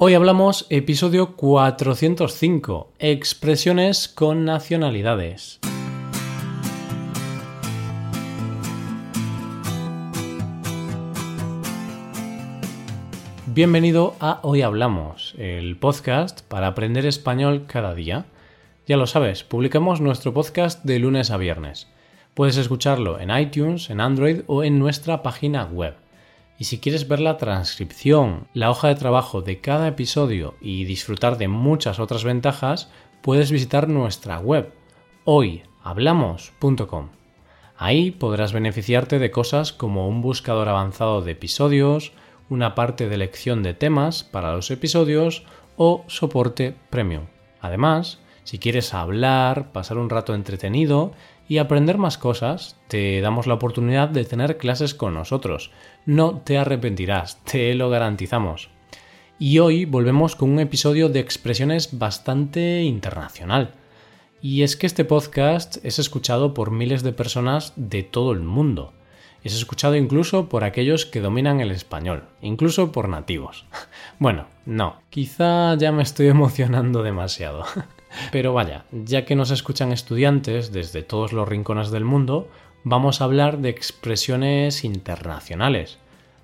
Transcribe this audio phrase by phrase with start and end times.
[0.00, 5.58] Hoy hablamos episodio 405, expresiones con nacionalidades.
[13.46, 18.26] Bienvenido a Hoy Hablamos, el podcast para aprender español cada día.
[18.86, 21.88] Ya lo sabes, publicamos nuestro podcast de lunes a viernes.
[22.34, 25.94] Puedes escucharlo en iTunes, en Android o en nuestra página web.
[26.58, 31.38] Y si quieres ver la transcripción, la hoja de trabajo de cada episodio y disfrutar
[31.38, 32.90] de muchas otras ventajas,
[33.22, 34.72] puedes visitar nuestra web
[35.24, 37.10] hoyhablamos.com.
[37.76, 42.12] Ahí podrás beneficiarte de cosas como un buscador avanzado de episodios,
[42.50, 45.44] una parte de elección de temas para los episodios
[45.76, 47.26] o soporte premium.
[47.60, 51.12] Además, si quieres hablar, pasar un rato entretenido
[51.48, 55.70] y aprender más cosas, te damos la oportunidad de tener clases con nosotros.
[56.04, 58.68] No te arrepentirás, te lo garantizamos.
[59.38, 63.72] Y hoy volvemos con un episodio de expresiones bastante internacional.
[64.42, 68.92] Y es que este podcast es escuchado por miles de personas de todo el mundo.
[69.42, 73.64] Es escuchado incluso por aquellos que dominan el español, incluso por nativos.
[74.20, 77.64] Bueno, no, quizá ya me estoy emocionando demasiado.
[78.32, 82.48] Pero vaya, ya que nos escuchan estudiantes desde todos los rincones del mundo,
[82.84, 85.98] vamos a hablar de expresiones internacionales.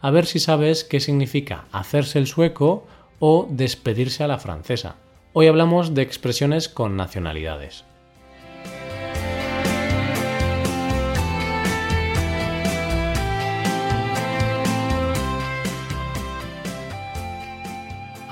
[0.00, 2.86] A ver si sabes qué significa hacerse el sueco
[3.18, 4.96] o despedirse a la francesa.
[5.32, 7.84] Hoy hablamos de expresiones con nacionalidades.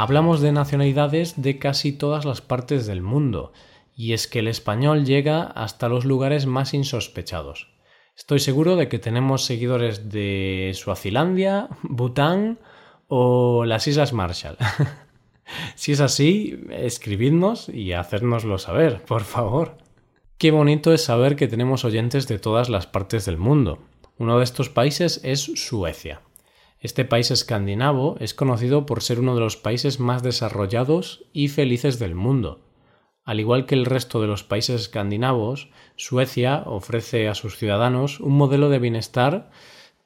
[0.00, 3.52] Hablamos de nacionalidades de casi todas las partes del mundo,
[3.96, 7.66] y es que el español llega hasta los lugares más insospechados.
[8.16, 12.60] Estoy seguro de que tenemos seguidores de Suazilandia, Bután
[13.08, 14.56] o las Islas Marshall.
[15.74, 19.78] si es así, escribidnos y hacérnoslo saber, por favor.
[20.38, 23.80] Qué bonito es saber que tenemos oyentes de todas las partes del mundo.
[24.16, 26.20] Uno de estos países es Suecia.
[26.80, 31.98] Este país escandinavo es conocido por ser uno de los países más desarrollados y felices
[31.98, 32.60] del mundo.
[33.24, 38.36] Al igual que el resto de los países escandinavos, Suecia ofrece a sus ciudadanos un
[38.36, 39.50] modelo de bienestar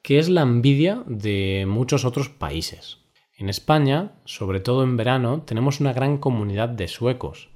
[0.01, 2.97] que es la envidia de muchos otros países.
[3.37, 7.49] En España, sobre todo en verano, tenemos una gran comunidad de suecos.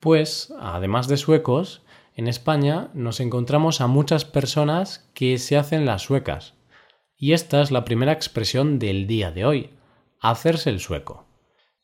[0.00, 1.82] Pues, además de suecos,
[2.14, 6.57] en España nos encontramos a muchas personas que se hacen las suecas,
[7.18, 9.70] y esta es la primera expresión del día de hoy,
[10.20, 11.26] hacerse el sueco.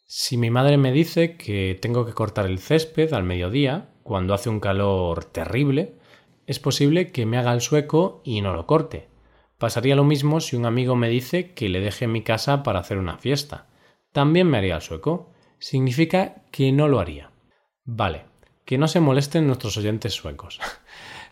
[0.07, 4.49] Si mi madre me dice que tengo que cortar el césped al mediodía, cuando hace
[4.49, 5.97] un calor terrible,
[6.47, 9.09] es posible que me haga el sueco y no lo corte.
[9.59, 12.99] Pasaría lo mismo si un amigo me dice que le deje mi casa para hacer
[12.99, 13.67] una fiesta.
[14.13, 15.33] También me haría el sueco.
[15.59, 17.31] Significa que no lo haría.
[17.85, 18.27] Vale,
[18.65, 20.61] que no se molesten nuestros oyentes suecos.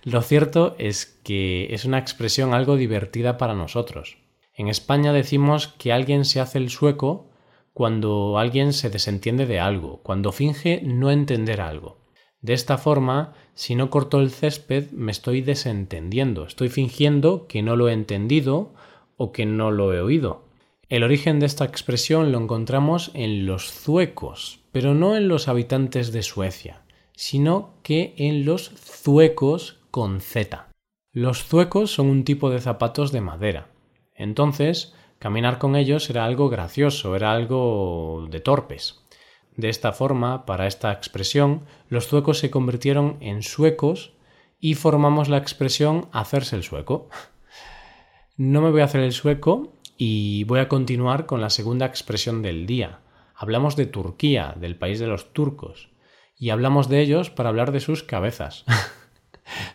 [0.04, 4.18] Lo cierto es que es una expresión algo divertida para nosotros.
[4.54, 7.30] En España decimos que alguien se hace el sueco
[7.72, 11.98] cuando alguien se desentiende de algo, cuando finge no entender algo.
[12.40, 17.76] De esta forma, si no corto el césped, me estoy desentendiendo, estoy fingiendo que no
[17.76, 18.74] lo he entendido
[19.16, 20.48] o que no lo he oído.
[20.88, 26.12] El origen de esta expresión lo encontramos en los zuecos, pero no en los habitantes
[26.12, 26.82] de Suecia,
[27.14, 30.70] sino que en los zuecos con Z.
[31.12, 33.68] Los zuecos son un tipo de zapatos de madera.
[34.14, 39.04] Entonces, caminar con ellos era algo gracioso, era algo de torpes.
[39.54, 44.14] De esta forma, para esta expresión, los zuecos se convirtieron en suecos
[44.58, 47.10] y formamos la expresión hacerse el sueco.
[48.38, 52.40] No me voy a hacer el sueco y voy a continuar con la segunda expresión
[52.40, 53.00] del día.
[53.34, 55.90] Hablamos de Turquía, del país de los turcos,
[56.34, 58.64] y hablamos de ellos para hablar de sus cabezas.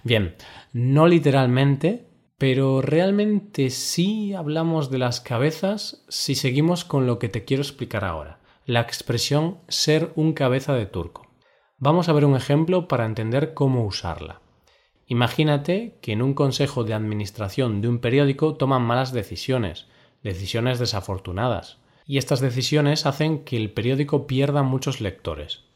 [0.03, 0.35] Bien,
[0.73, 2.07] no literalmente,
[2.37, 8.05] pero realmente sí hablamos de las cabezas si seguimos con lo que te quiero explicar
[8.05, 11.27] ahora, la expresión ser un cabeza de turco.
[11.79, 14.41] Vamos a ver un ejemplo para entender cómo usarla.
[15.07, 19.87] Imagínate que en un consejo de administración de un periódico toman malas decisiones,
[20.21, 25.66] decisiones desafortunadas, y estas decisiones hacen que el periódico pierda muchos lectores.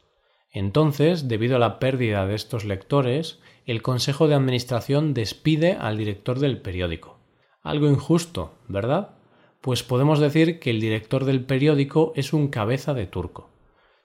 [0.51, 6.39] Entonces, debido a la pérdida de estos lectores, el Consejo de Administración despide al director
[6.39, 7.19] del periódico.
[7.61, 9.15] Algo injusto, ¿verdad?
[9.61, 13.49] Pues podemos decir que el director del periódico es un cabeza de turco.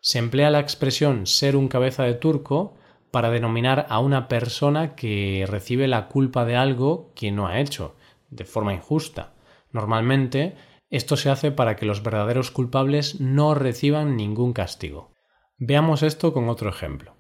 [0.00, 2.75] Se emplea la expresión ser un cabeza de turco
[3.10, 7.96] para denominar a una persona que recibe la culpa de algo que no ha hecho,
[8.31, 9.34] de forma injusta.
[9.72, 10.54] Normalmente
[10.88, 15.15] Esto se hace para que los verdaderos culpables no reciban ningún castigo.
[15.58, 17.14] Veamos esto con otro ejemplo.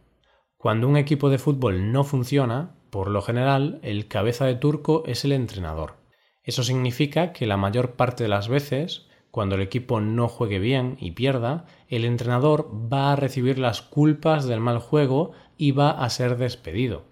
[0.58, 5.24] Cuando un equipo de fútbol no funciona, por lo general, el cabeza de turco es
[5.24, 5.94] el entrenador.
[6.42, 10.98] Eso significa que la mayor parte de las veces, cuando el equipo no juegue bien
[11.00, 16.10] y pierda, el entrenador va a recibir las culpas del mal juego y va a
[16.10, 17.04] ser despedido.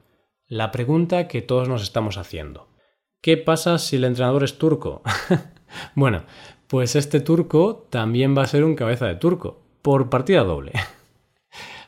[0.47, 2.69] La pregunta que todos nos estamos haciendo.
[3.23, 5.01] ¿Qué pasa si el entrenador es turco?
[5.95, 6.25] bueno,
[6.67, 10.73] pues este turco también va a ser un cabeza de turco, por partida doble.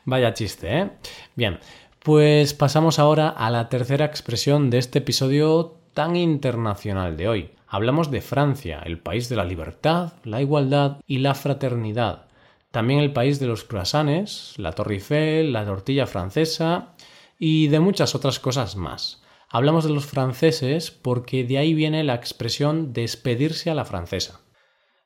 [0.07, 0.89] Vaya chiste, ¿eh?
[1.35, 1.59] Bien,
[1.99, 7.51] pues pasamos ahora a la tercera expresión de este episodio tan internacional de hoy.
[7.67, 12.27] Hablamos de Francia, el país de la libertad, la igualdad y la fraternidad.
[12.71, 16.93] También el país de los croissants, la Torre Eiffel, la tortilla francesa
[17.37, 19.21] y de muchas otras cosas más.
[19.49, 24.39] Hablamos de los franceses porque de ahí viene la expresión despedirse a la francesa.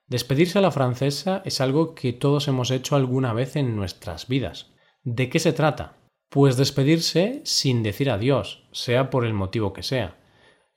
[0.06, 4.71] Despedirse a la francesa es algo que todos hemos hecho alguna vez en nuestras vidas.
[5.04, 5.98] ¿De qué se trata?
[6.30, 10.20] Pues despedirse sin decir adiós, sea por el motivo que sea.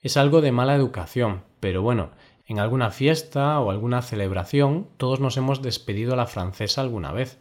[0.01, 2.09] Es algo de mala educación, pero bueno,
[2.47, 7.39] en alguna fiesta o alguna celebración todos nos hemos despedido a la francesa alguna vez.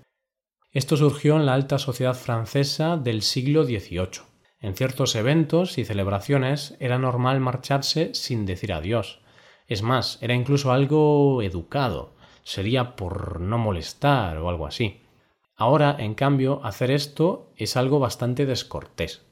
[0.72, 4.22] Esto surgió en la alta sociedad francesa del siglo XVIII.
[4.60, 9.20] En ciertos eventos y celebraciones era normal marcharse sin decir adiós.
[9.66, 12.14] Es más, era incluso algo educado.
[12.42, 15.03] Sería por no molestar o algo así.
[15.56, 19.22] Ahora, en cambio, hacer esto es algo bastante descortés.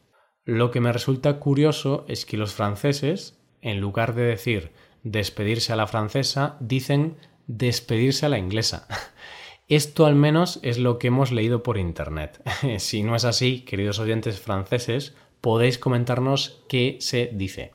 [0.45, 4.73] Lo que me resulta curioso es que los franceses, en lugar de decir
[5.03, 7.17] despedirse a la francesa, dicen
[7.47, 8.87] despedirse a la inglesa.
[9.69, 12.43] Esto al menos es lo que hemos leído por Internet.
[12.79, 17.73] si no es así, queridos oyentes franceses, podéis comentarnos qué se dice.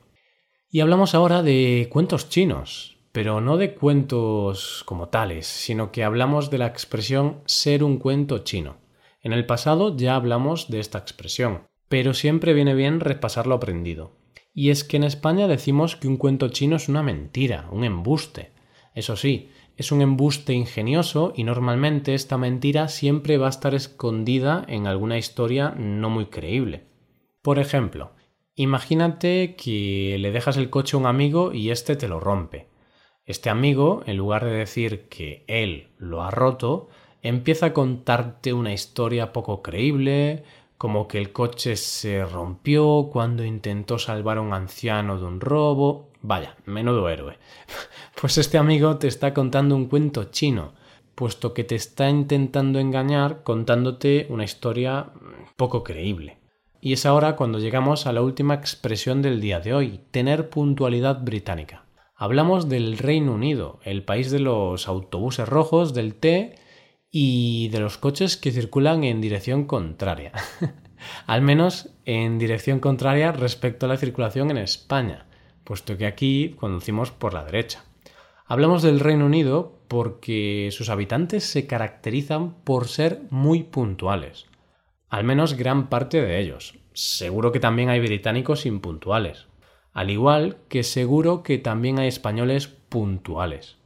[0.69, 6.49] Y hablamos ahora de cuentos chinos pero no de cuentos como tales, sino que hablamos
[6.49, 8.77] de la expresión ser un cuento chino.
[9.21, 14.11] En el pasado ya hablamos de esta expresión, pero siempre viene bien repasar lo aprendido.
[14.53, 18.51] Y es que en España decimos que un cuento chino es una mentira, un embuste.
[18.95, 24.65] Eso sí, es un embuste ingenioso y normalmente esta mentira siempre va a estar escondida
[24.67, 26.85] en alguna historia no muy creíble.
[27.43, 28.13] Por ejemplo,
[28.55, 32.67] imagínate que le dejas el coche a un amigo y éste te lo rompe.
[33.27, 36.87] Este amigo, en lugar de decir que él lo ha roto,
[37.21, 40.45] empieza a contarte una historia poco creíble,
[40.77, 46.07] como que el coche se rompió cuando intentó salvar a un anciano de un robo.
[46.21, 47.37] Vaya, menudo héroe.
[48.19, 50.73] Pues este amigo te está contando un cuento chino,
[51.13, 55.11] puesto que te está intentando engañar contándote una historia
[55.57, 56.37] poco creíble.
[56.79, 61.21] Y es ahora cuando llegamos a la última expresión del día de hoy, tener puntualidad
[61.21, 61.86] británica.
[62.19, 66.55] Hablamos del Reino Unido, el país de los autobuses rojos, del té
[67.11, 70.31] y de los coches que circulan en dirección contraria.
[71.27, 75.27] Al menos en dirección contraria respecto a la circulación en España,
[75.63, 77.85] puesto que aquí conducimos por la derecha.
[78.47, 84.47] Hablamos del Reino Unido porque sus habitantes se caracterizan por ser muy puntuales.
[85.07, 86.79] Al menos gran parte de ellos.
[86.93, 89.46] Seguro que también hay británicos impuntuales
[89.97, 93.77] al igual que seguro que también hay españoles puntuales,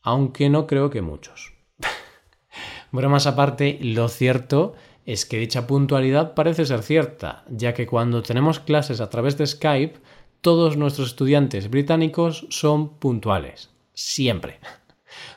[0.00, 1.54] aunque no creo que muchos.
[2.92, 4.74] Bromas aparte, lo cierto
[5.06, 9.46] es que dicha puntualidad parece ser cierta, ya que cuando tenemos clases a través de
[9.48, 9.98] Skype,
[10.40, 13.70] todos nuestros estudiantes británicos son puntuales.
[13.92, 14.60] Siempre.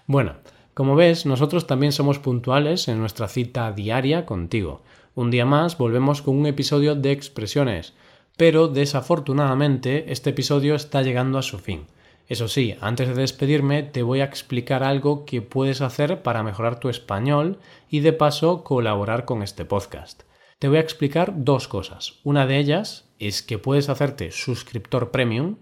[0.05, 0.35] Bueno,
[0.75, 4.83] como ves, nosotros también somos puntuales en nuestra cita diaria contigo.
[5.15, 7.95] Un día más volvemos con un episodio de expresiones
[8.37, 11.87] pero desafortunadamente este episodio está llegando a su fin.
[12.27, 16.79] Eso sí, antes de despedirme te voy a explicar algo que puedes hacer para mejorar
[16.79, 17.59] tu español
[17.89, 20.23] y de paso colaborar con este podcast.
[20.57, 22.19] Te voy a explicar dos cosas.
[22.23, 25.57] Una de ellas es que puedes hacerte suscriptor premium.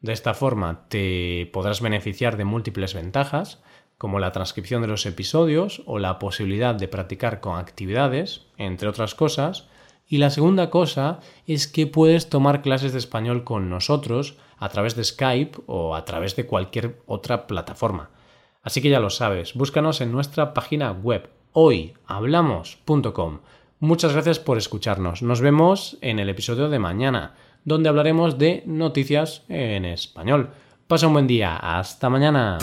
[0.00, 3.62] De esta forma te podrás beneficiar de múltiples ventajas,
[3.98, 9.14] como la transcripción de los episodios o la posibilidad de practicar con actividades, entre otras
[9.14, 9.68] cosas,
[10.08, 14.96] y la segunda cosa es que puedes tomar clases de español con nosotros a través
[14.96, 18.10] de Skype o a través de cualquier otra plataforma.
[18.62, 23.40] Así que ya lo sabes, búscanos en nuestra página web hoyhablamos.com.
[23.78, 25.22] Muchas gracias por escucharnos.
[25.22, 27.34] Nos vemos en el episodio de mañana,
[27.64, 30.50] donde hablaremos de noticias en español.
[30.86, 31.56] Pasa un buen día.
[31.56, 32.58] Hasta mañana.